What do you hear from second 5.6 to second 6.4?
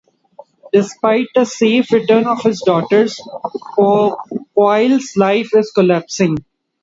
collapsing.